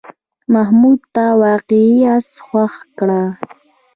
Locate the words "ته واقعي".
1.15-1.95